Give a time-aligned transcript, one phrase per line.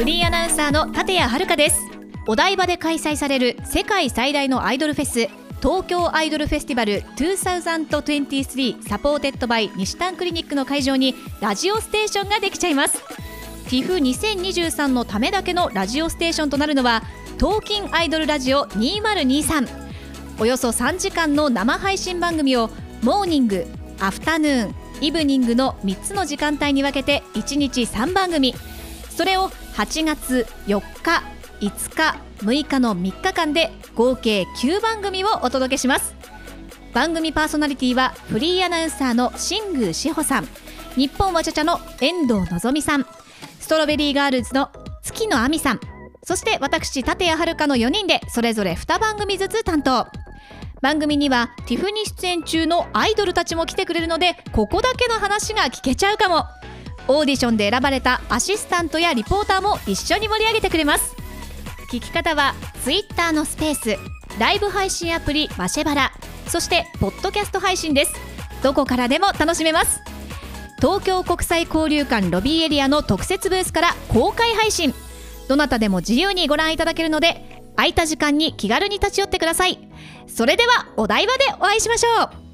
[0.00, 1.78] フリーアナウンサーの立谷遥です。
[2.26, 5.28] お台場で開催される世界最大のアイドルフェス
[5.60, 12.96] 東京アイドルフェスティバル2023 supported by にしたんクリニックの会場にラジオステーションができちゃいます。
[13.66, 17.02] TIF2023 のためだけのラジオステーションとなるのは
[17.38, 19.68] TALKIN' IDOL RADIO 2023
[20.38, 22.70] およそ3時間の生配信番組を
[23.02, 23.66] モーニング
[24.00, 28.54] アフタヌーンイブニングの3つの時間帯に分けて1日3番組。
[29.20, 31.22] それを8月4日
[31.60, 36.14] 5日6日の3日間で合計9番組をお届けします。
[36.94, 40.48] 番組パーソナリティはフリーアナウンサーの新宮志保さん。
[40.96, 43.04] 日本わちゃちゃの遠藤のぞみさん。
[43.58, 44.70] ストロベリーガールズの
[45.02, 45.80] 月野亜美さん。
[46.22, 50.06] そして私立谷遥の4人でそれぞれ2番組ずつ担当。
[50.80, 56.46] 番組にはティフに出演中のアイドルたちも来てくれるのでここだけの話が聞けちゃうかも。
[57.12, 61.16] オーディションで選ばれたアシスタントやリポーターも一緒に盛り上げてくれます。
[61.90, 63.98] 聞き方は Twitter のスペース
[64.38, 66.12] ライブ配信アプリマシェバラ。
[66.46, 68.12] そしてポッドキャスト配信です。
[68.62, 70.00] どこからでも楽しめます。
[70.78, 74.94] 東京国際交流館ロビーエリアの特設ブースから公開配信。
[75.48, 79.80] どなたでも自由にご覧いただけるので空いた時間に気軽に立ち寄ってください。
[80.28, 82.49] それではお台場でお会いしましょう。